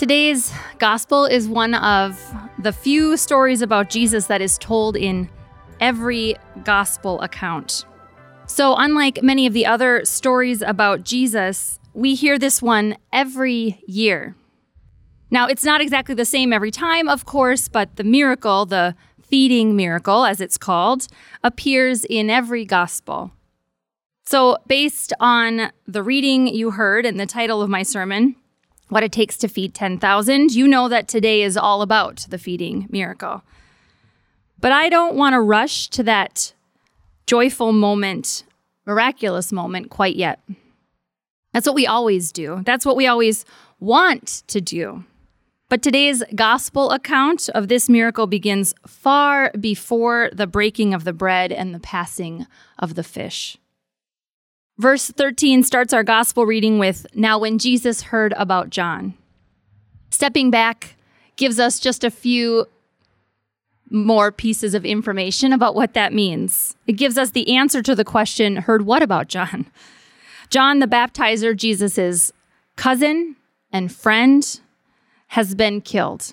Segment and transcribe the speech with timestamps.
[0.00, 2.18] Today's gospel is one of
[2.58, 5.28] the few stories about Jesus that is told in
[5.78, 7.84] every gospel account.
[8.46, 14.34] So, unlike many of the other stories about Jesus, we hear this one every year.
[15.30, 19.76] Now, it's not exactly the same every time, of course, but the miracle, the feeding
[19.76, 21.08] miracle, as it's called,
[21.44, 23.32] appears in every gospel.
[24.24, 28.36] So, based on the reading you heard and the title of my sermon,
[28.90, 32.88] What It Takes to Feed 10,000, you know that today is all about the feeding
[32.90, 33.42] miracle.
[34.58, 36.52] But I don't want to rush to that
[37.26, 38.42] joyful moment,
[38.84, 40.40] miraculous moment quite yet.
[41.52, 42.62] That's what we always do.
[42.64, 43.44] That's what we always
[43.78, 45.04] want to do.
[45.68, 51.52] But today's gospel account of this miracle begins far before the breaking of the bread
[51.52, 53.56] and the passing of the fish.
[54.80, 59.12] Verse 13 starts our gospel reading with Now, when Jesus heard about John.
[60.08, 60.96] Stepping back
[61.36, 62.64] gives us just a few
[63.90, 66.76] more pieces of information about what that means.
[66.86, 69.66] It gives us the answer to the question heard what about John?
[70.48, 72.32] John the baptizer, Jesus'
[72.76, 73.36] cousin
[73.70, 74.60] and friend,
[75.26, 76.32] has been killed.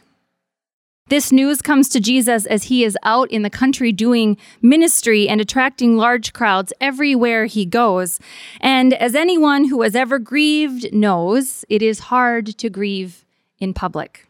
[1.10, 5.40] This news comes to Jesus as he is out in the country doing ministry and
[5.40, 8.20] attracting large crowds everywhere he goes.
[8.60, 13.26] And as anyone who has ever grieved knows, it is hard to grieve
[13.58, 14.28] in public.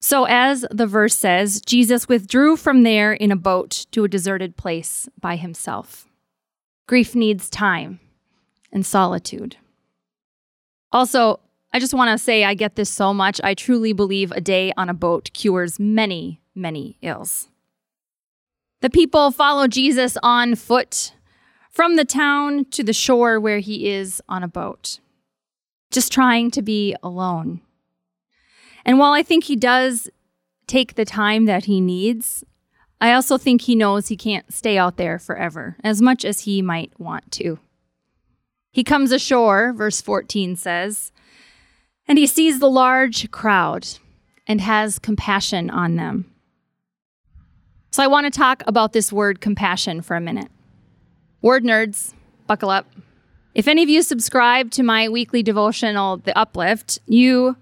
[0.00, 4.56] So, as the verse says, Jesus withdrew from there in a boat to a deserted
[4.56, 6.08] place by himself.
[6.88, 8.00] Grief needs time
[8.72, 9.56] and solitude.
[10.90, 11.38] Also,
[11.72, 13.40] I just want to say I get this so much.
[13.44, 17.48] I truly believe a day on a boat cures many, many ills.
[18.80, 21.12] The people follow Jesus on foot
[21.70, 24.98] from the town to the shore where he is on a boat,
[25.90, 27.60] just trying to be alone.
[28.84, 30.08] And while I think he does
[30.66, 32.42] take the time that he needs,
[33.00, 36.62] I also think he knows he can't stay out there forever, as much as he
[36.62, 37.58] might want to.
[38.72, 41.12] He comes ashore, verse 14 says,
[42.10, 43.86] and he sees the large crowd
[44.48, 46.28] and has compassion on them.
[47.92, 50.48] So I want to talk about this word compassion for a minute.
[51.40, 52.12] Word nerds,
[52.48, 52.88] buckle up.
[53.54, 57.56] If any of you subscribe to my weekly devotional, The Uplift, you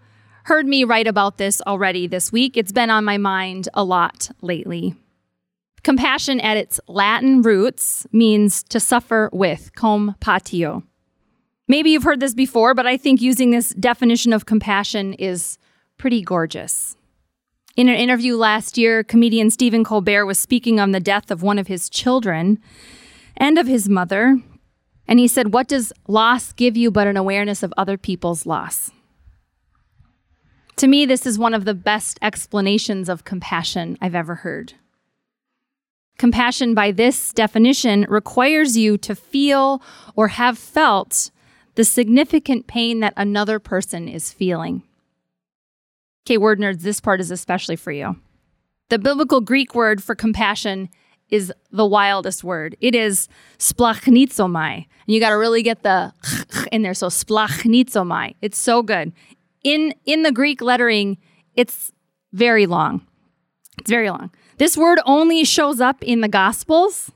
[0.45, 2.57] heard me write about this already this week.
[2.57, 4.95] It's been on my mind a lot lately.
[5.83, 10.85] Compassion at its Latin roots means to suffer with, com patio.
[11.69, 15.59] Maybe you've heard this before, but I think using this definition of compassion is
[15.99, 16.97] pretty gorgeous.
[17.77, 21.59] In an interview last year, comedian Stephen Colbert was speaking on the death of one
[21.59, 22.59] of his children
[23.37, 24.41] and of his mother.
[25.07, 28.91] And he said, What does loss give you but an awareness of other people's loss?
[30.77, 34.75] To me, this is one of the best explanations of compassion I've ever heard.
[36.19, 39.83] Compassion, by this definition, requires you to feel
[40.17, 41.31] or have felt
[41.79, 44.83] the significant pain that another person is feeling.
[46.27, 48.17] Okay, word nerds, this part is especially for you.
[48.89, 50.89] The biblical Greek word for compassion
[51.31, 52.77] is the wildest word.
[52.81, 53.29] It is
[53.61, 54.75] splachnizomai.
[54.75, 56.13] And you got to really get the
[56.73, 56.95] in there.
[56.95, 58.35] So splachnizomai.
[58.43, 59.13] It's so good.
[59.63, 61.17] In in the Greek lettering,
[61.55, 61.93] it's
[62.33, 63.07] very long.
[63.79, 64.33] It's very long.
[64.57, 67.13] This word only shows up in the Gospels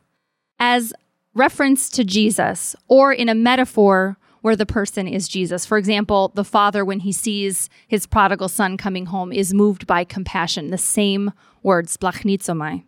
[0.60, 0.94] as
[1.34, 5.64] reference to Jesus or in a metaphor where the person is Jesus.
[5.64, 10.04] For example, the father, when he sees his prodigal son coming home, is moved by
[10.04, 10.70] compassion.
[10.70, 11.32] The same
[11.62, 12.84] word, splachnizomai.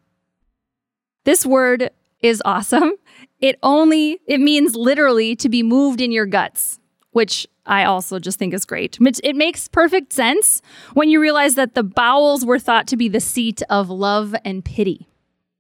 [1.25, 2.93] This word is awesome.
[3.41, 6.79] It only, it means literally to be moved in your guts,
[7.13, 8.99] which I also just think is great.
[9.23, 10.61] It makes perfect sense
[10.93, 14.65] when you realize that the bowels were thought to be the seat of love and
[14.65, 15.09] pity.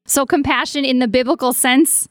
[0.06, 2.08] So, compassion in the biblical sense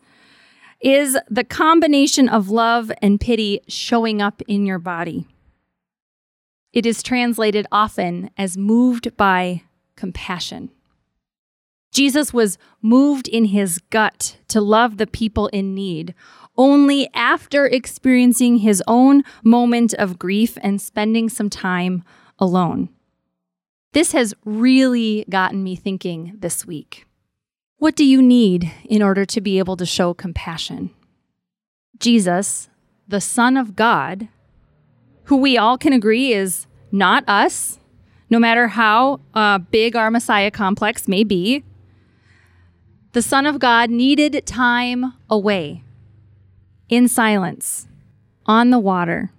[0.83, 5.25] is the combination of love and pity showing up in your body.
[6.73, 9.63] It is translated often as moved by
[9.95, 10.69] compassion.
[11.93, 16.13] Jesus was moved in his gut to love the people in need
[16.57, 22.03] only after experiencing his own moment of grief and spending some time
[22.39, 22.89] alone.
[23.93, 27.05] This has really gotten me thinking this week.
[27.83, 30.91] What do you need in order to be able to show compassion?
[31.99, 32.69] Jesus,
[33.09, 34.29] the Son of God,
[35.25, 37.79] who we all can agree is not us,
[38.29, 41.65] no matter how uh, big our Messiah complex may be,
[43.11, 45.83] the Son of God needed time away,
[46.87, 47.89] in silence,
[48.45, 49.29] on the water,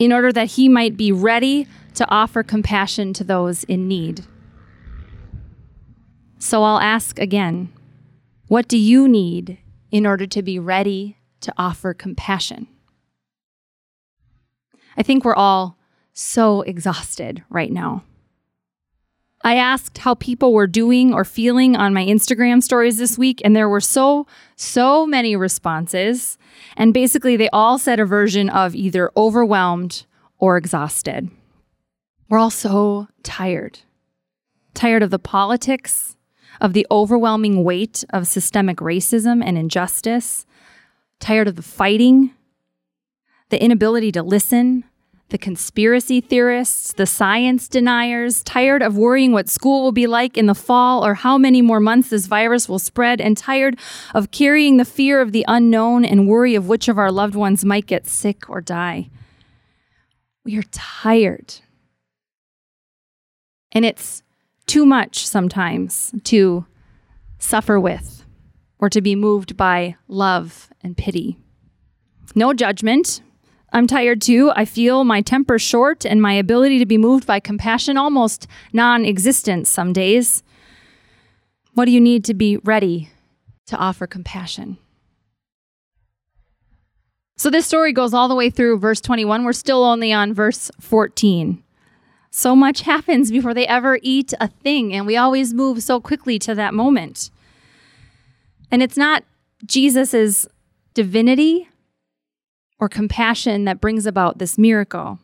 [0.00, 4.24] in order that he might be ready to offer compassion to those in need.
[6.50, 7.72] So I'll ask again
[8.48, 9.58] what do you need
[9.92, 12.66] in order to be ready to offer compassion?
[14.96, 15.78] I think we're all
[16.12, 18.02] so exhausted right now.
[19.44, 23.54] I asked how people were doing or feeling on my Instagram stories this week, and
[23.54, 24.26] there were so,
[24.56, 26.36] so many responses.
[26.76, 30.04] And basically, they all said a version of either overwhelmed
[30.40, 31.30] or exhausted.
[32.28, 33.78] We're all so tired.
[34.74, 36.16] Tired of the politics,
[36.60, 40.44] of the overwhelming weight of systemic racism and injustice,
[41.18, 42.32] tired of the fighting,
[43.48, 44.84] the inability to listen,
[45.30, 50.46] the conspiracy theorists, the science deniers, tired of worrying what school will be like in
[50.46, 53.78] the fall or how many more months this virus will spread, and tired
[54.12, 57.64] of carrying the fear of the unknown and worry of which of our loved ones
[57.64, 59.08] might get sick or die.
[60.44, 61.54] We are tired.
[63.72, 64.22] And it's
[64.70, 66.64] too much sometimes to
[67.40, 68.24] suffer with
[68.78, 71.36] or to be moved by love and pity.
[72.36, 73.20] No judgment,
[73.72, 74.52] I'm tired too.
[74.54, 79.04] I feel my temper short and my ability to be moved by compassion almost non
[79.04, 80.44] existent some days.
[81.74, 83.10] What do you need to be ready
[83.66, 84.78] to offer compassion?
[87.36, 89.44] So, this story goes all the way through verse 21.
[89.44, 91.60] We're still only on verse 14.
[92.30, 96.38] So much happens before they ever eat a thing, and we always move so quickly
[96.40, 97.30] to that moment.
[98.70, 99.24] And it's not
[99.66, 100.46] Jesus's
[100.94, 101.68] divinity
[102.78, 105.18] or compassion that brings about this miracle.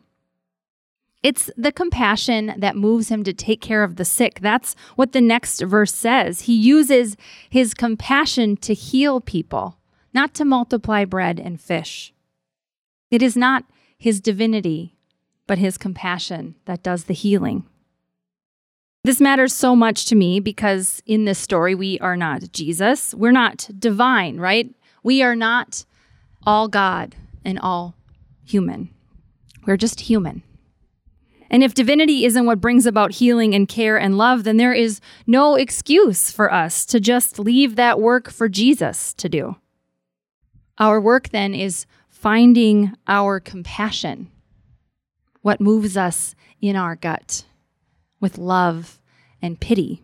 [1.23, 4.39] It's the compassion that moves him to take care of the sick.
[4.41, 6.41] That's what the next verse says.
[6.41, 7.17] He uses
[7.49, 9.77] his compassion to heal people,
[10.13, 12.13] not to multiply bread and fish.
[13.09, 13.63] It is not
[13.97, 14.96] his divinity,
[15.47, 17.65] but his compassion that does the healing.
[19.03, 23.13] This matters so much to me because in this story, we are not Jesus.
[23.15, 24.75] We're not divine, right?
[25.01, 25.85] We are not
[26.45, 27.15] all God
[27.45, 27.95] and all
[28.43, 28.89] human.
[29.65, 30.43] We're just human.
[31.49, 34.99] And if divinity isn't what brings about healing and care and love, then there is
[35.25, 39.55] no excuse for us to just leave that work for Jesus to do.
[40.77, 44.29] Our work then is finding our compassion,
[45.47, 47.45] what moves us in our gut
[48.19, 48.99] with love
[49.41, 50.01] and pity.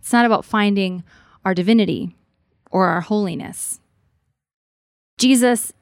[0.00, 1.04] It's not about finding
[1.44, 2.16] our divinity
[2.72, 3.78] or our holiness.
[5.16, 5.72] Jesus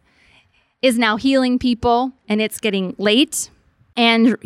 [0.83, 3.49] is now healing people and it's getting late.
[3.97, 4.37] And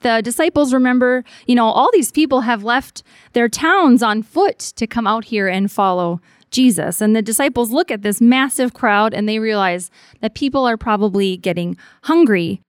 [0.00, 3.02] the disciples remember, you know, all these people have left
[3.34, 7.02] their towns on foot to come out here and follow Jesus.
[7.02, 9.90] And the disciples look at this massive crowd and they realize
[10.22, 12.62] that people are probably getting hungry,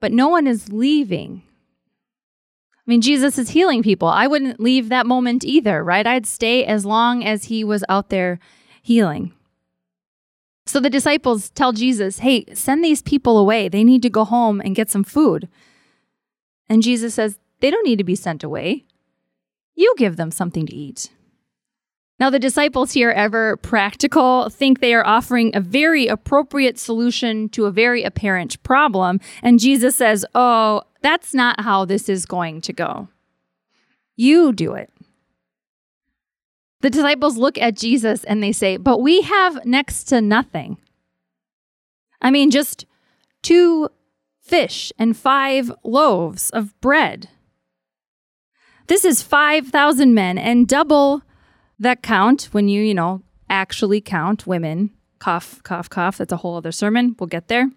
[0.00, 1.42] but no one is leaving.
[2.78, 4.08] I mean, Jesus is healing people.
[4.08, 6.06] I wouldn't leave that moment either, right?
[6.06, 8.38] I'd stay as long as he was out there
[8.80, 9.32] healing.
[10.66, 13.68] So the disciples tell Jesus, hey, send these people away.
[13.68, 15.48] They need to go home and get some food.
[16.68, 18.84] And Jesus says, they don't need to be sent away.
[19.74, 21.10] You give them something to eat.
[22.18, 27.66] Now, the disciples here, ever practical, think they are offering a very appropriate solution to
[27.66, 29.20] a very apparent problem.
[29.42, 33.08] And Jesus says, Oh, that's not how this is going to go.
[34.16, 34.90] You do it.
[36.80, 40.78] The disciples look at Jesus and they say, But we have next to nothing.
[42.22, 42.86] I mean, just
[43.42, 43.90] two
[44.40, 47.28] fish and five loaves of bread.
[48.86, 51.22] This is 5,000 men and double
[51.78, 54.90] that count when you, you know, actually count women.
[55.18, 56.18] Cough, cough, cough.
[56.18, 57.16] That's a whole other sermon.
[57.18, 57.70] We'll get there.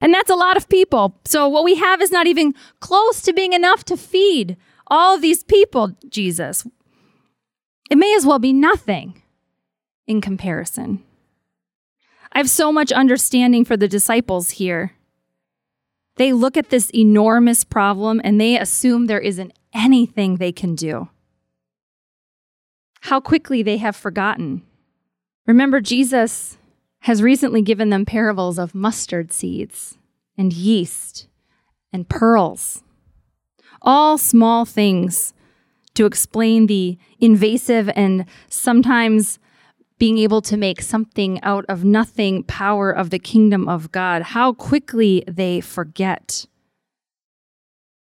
[0.00, 1.18] And that's a lot of people.
[1.24, 5.42] So what we have is not even close to being enough to feed all these
[5.42, 6.66] people, Jesus.
[7.90, 9.22] It may as well be nothing
[10.06, 11.02] in comparison.
[12.32, 14.92] I have so much understanding for the disciples here.
[16.16, 21.08] They look at this enormous problem and they assume there isn't anything they can do.
[23.04, 24.62] How quickly they have forgotten.
[25.46, 26.56] Remember, Jesus
[27.00, 29.98] has recently given them parables of mustard seeds
[30.38, 31.26] and yeast
[31.92, 32.82] and pearls.
[33.82, 35.34] All small things
[35.92, 39.38] to explain the invasive and sometimes
[39.98, 44.54] being able to make something out of nothing power of the kingdom of God, how
[44.54, 46.46] quickly they forget.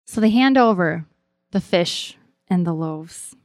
[0.08, 1.06] So they hand over
[1.52, 2.18] the fish
[2.50, 3.36] and the loaves.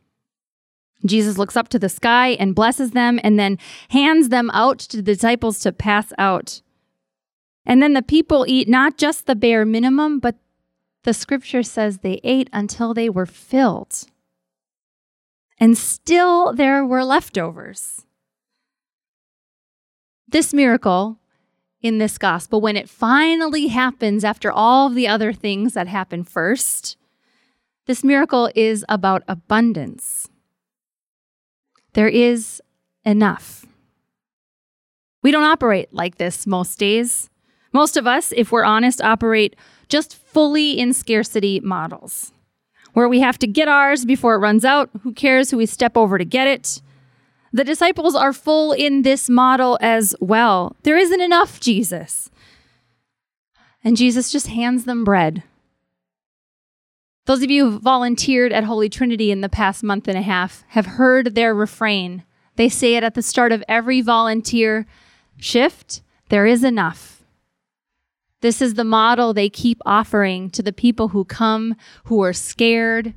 [1.04, 3.58] Jesus looks up to the sky and blesses them and then
[3.90, 6.62] hands them out to the disciples to pass out.
[7.64, 10.36] And then the people eat not just the bare minimum, but
[11.04, 14.04] the scripture says they ate until they were filled.
[15.58, 18.04] And still there were leftovers.
[20.28, 21.18] This miracle
[21.80, 26.96] in this gospel, when it finally happens after all the other things that happen first,
[27.86, 30.28] this miracle is about abundance.
[31.94, 32.62] There is
[33.04, 33.66] enough.
[35.22, 37.28] We don't operate like this most days.
[37.72, 39.56] Most of us, if we're honest, operate
[39.88, 42.32] just fully in scarcity models,
[42.92, 44.90] where we have to get ours before it runs out.
[45.02, 46.80] Who cares who we step over to get it?
[47.52, 50.74] The disciples are full in this model as well.
[50.82, 52.30] There isn't enough, Jesus.
[53.84, 55.42] And Jesus just hands them bread.
[57.24, 60.64] Those of you who volunteered at Holy Trinity in the past month and a half
[60.68, 62.24] have heard their refrain.
[62.56, 64.86] They say it at the start of every volunteer
[65.38, 67.22] shift there is enough.
[68.40, 73.14] This is the model they keep offering to the people who come, who are scared,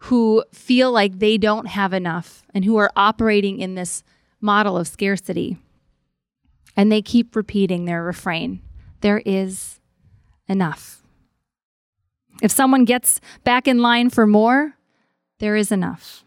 [0.00, 4.02] who feel like they don't have enough, and who are operating in this
[4.40, 5.56] model of scarcity.
[6.76, 8.60] And they keep repeating their refrain
[9.00, 9.78] there is
[10.48, 10.97] enough.
[12.42, 14.74] If someone gets back in line for more,
[15.38, 16.24] there is enough.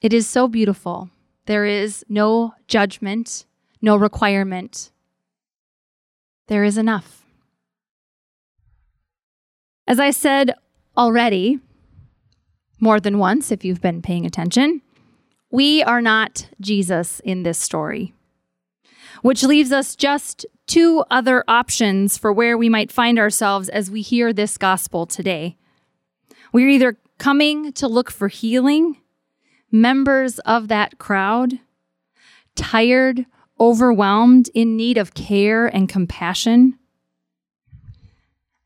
[0.00, 1.10] It is so beautiful.
[1.46, 3.46] There is no judgment,
[3.80, 4.90] no requirement.
[6.46, 7.24] There is enough.
[9.86, 10.54] As I said
[10.96, 11.58] already,
[12.80, 14.82] more than once, if you've been paying attention,
[15.50, 18.12] we are not Jesus in this story,
[19.22, 24.02] which leaves us just two other options for where we might find ourselves as we
[24.02, 25.56] hear this gospel today.
[26.52, 28.96] We're either coming to look for healing,
[29.70, 31.58] members of that crowd,
[32.54, 33.26] tired,
[33.60, 36.78] overwhelmed, in need of care and compassion.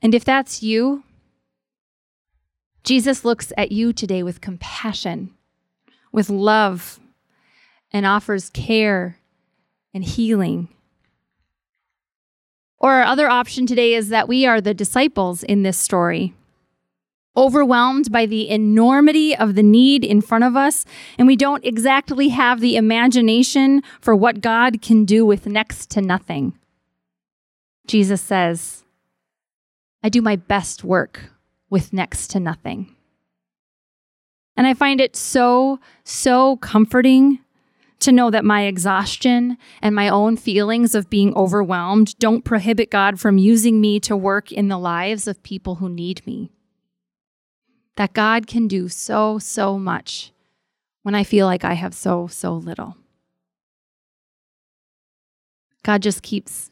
[0.03, 1.05] And if that's you,
[2.85, 5.33] Jesus looks at you today with compassion,
[6.11, 6.99] with love,
[7.93, 9.19] and offers care
[9.95, 10.69] and healing.
[12.79, 16.35] Or our other option today is that we are the disciples in this story,
[17.37, 20.85] overwhelmed by the enormity of the need in front of us,
[21.17, 26.03] and we don't exactly have the imagination for what God can do with next to
[26.03, 26.59] nothing.
[27.87, 28.85] Jesus says,
[30.03, 31.31] I do my best work
[31.71, 32.95] with next to nothing.
[34.57, 37.39] And I find it so, so comforting
[38.03, 43.19] to know that my exhaustion and my own feelings of being overwhelmed don't prohibit God
[43.19, 46.51] from using me to work in the lives of people who need me.
[47.97, 50.33] That God can do so, so much
[51.03, 52.97] when I feel like I have so, so little.
[55.83, 56.71] God just keeps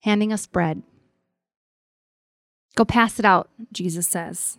[0.00, 0.82] handing us bread
[2.74, 4.58] Go pass it out, Jesus says.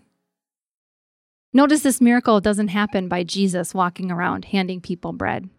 [1.51, 5.49] Notice this miracle doesn't happen by Jesus walking around handing people bread.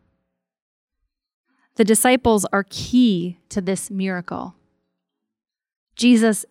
[1.77, 4.55] The disciples are key to this miracle.
[5.97, 6.45] Jesus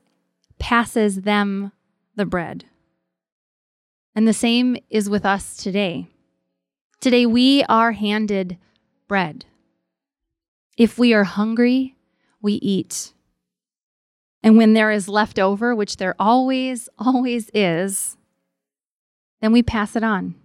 [0.59, 1.71] passes them
[2.15, 2.65] the bread.
[4.15, 6.07] And the same is with us today.
[6.99, 8.57] Today we are handed
[9.07, 9.45] bread.
[10.77, 11.95] If we are hungry,
[12.41, 13.13] we eat.
[14.41, 18.17] And when there is left over, which there always, always is,
[19.41, 20.35] then we pass it on.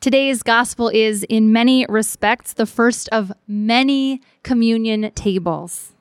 [0.00, 5.92] Today's gospel is, in many respects, the first of many communion tables.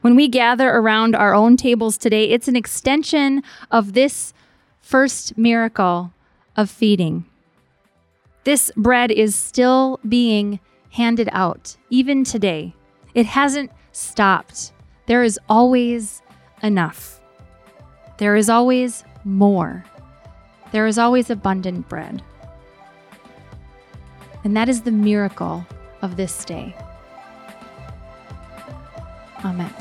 [0.00, 4.32] When we gather around our own tables today, it's an extension of this
[4.80, 6.12] first miracle
[6.56, 7.24] of feeding.
[8.44, 10.60] This bread is still being
[10.90, 12.76] handed out, even today.
[13.12, 14.70] It hasn't stopped.
[15.06, 16.22] There is always
[16.62, 17.20] enough.
[18.18, 19.84] There is always more.
[20.70, 22.22] There is always abundant bread.
[24.44, 25.66] And that is the miracle
[26.02, 26.76] of this day.
[29.42, 29.72] Amen.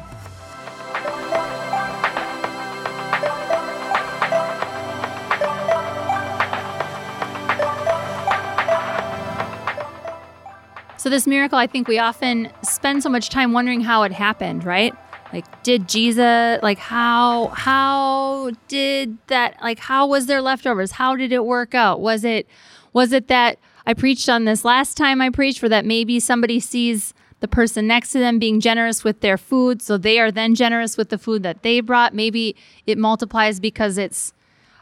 [10.97, 14.63] So, this miracle, I think we often spend so much time wondering how it happened,
[14.63, 14.93] right?
[15.33, 21.31] like did jesus like how how did that like how was there leftovers how did
[21.31, 22.47] it work out was it
[22.93, 26.59] was it that i preached on this last time i preached for that maybe somebody
[26.59, 30.55] sees the person next to them being generous with their food so they are then
[30.55, 34.33] generous with the food that they brought maybe it multiplies because it's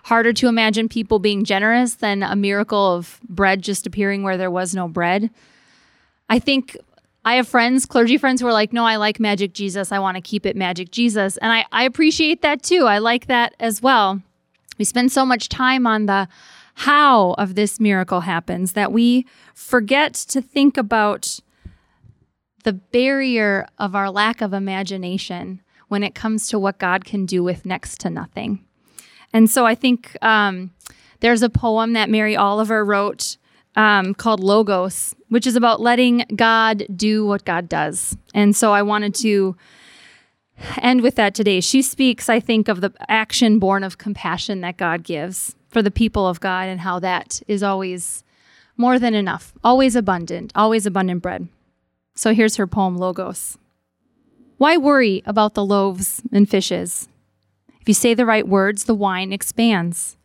[0.06, 4.52] harder to imagine people being generous than a miracle of bread just appearing where there
[4.52, 5.30] was no bread
[6.30, 6.78] i think
[7.24, 9.92] I have friends, clergy friends, who are like, no, I like Magic Jesus.
[9.92, 11.38] I want to keep it Magic Jesus.
[11.38, 12.88] And I, I appreciate that too.
[12.88, 14.22] I like that as well.
[14.80, 16.28] We spend so much time on the
[16.76, 21.40] how of this miracle happens that we forget to think about
[22.64, 27.44] the barrier of our lack of imagination when it comes to what God can do
[27.44, 28.64] with next to nothing.
[29.34, 30.72] And so I think um,
[31.20, 33.38] there's a poem that Mary Oliver wrote
[33.76, 38.18] um, called Logos, which is about letting God do what God does.
[38.34, 39.56] And so I wanted to
[40.82, 41.62] end with that today.
[41.62, 45.90] She speaks, I think, of the action born of compassion that God gives for the
[45.90, 48.24] people of God and how that is always
[48.78, 51.48] more than enough, always abundant, always abundant bread.
[52.14, 53.58] So here's her poem, Logos.
[54.58, 57.08] Why worry about the loaves and fishes?
[57.80, 60.18] If you say the right words, the wine expands.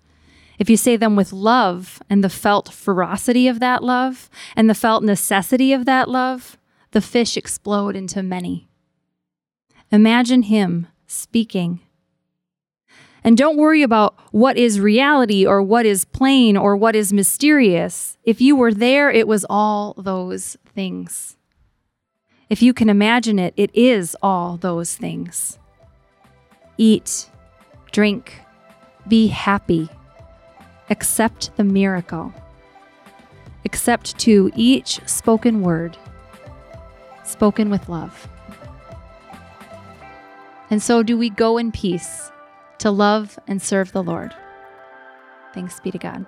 [0.59, 4.75] If you say them with love and the felt ferocity of that love and the
[4.75, 6.59] felt necessity of that love,
[6.91, 8.69] the fish explode into many.
[9.91, 11.81] Imagine him speaking.
[13.26, 18.16] And don't worry about what is reality or what is plain or what is mysterious.
[18.25, 21.37] If you were there, it was all those things.
[22.49, 25.59] If you can imagine it, it is all those things.
[26.78, 27.28] Eat,
[27.92, 28.40] drink,
[29.06, 29.90] be happy
[30.90, 32.33] accept the miracle.
[33.64, 35.97] Accept too each spoken word,
[37.25, 38.28] spoken with love.
[40.71, 42.30] And so do we go in peace
[42.78, 44.35] to love and serve the Lord.
[45.54, 46.26] Thanks be to God.